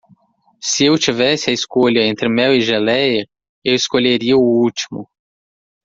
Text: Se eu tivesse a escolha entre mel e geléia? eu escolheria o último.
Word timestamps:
Se 0.59 0.83
eu 0.85 0.97
tivesse 0.97 1.51
a 1.51 1.53
escolha 1.53 2.01
entre 2.03 2.27
mel 2.27 2.55
e 2.55 2.59
geléia? 2.61 3.29
eu 3.63 3.75
escolheria 3.75 4.35
o 4.35 4.41
último. 4.41 5.07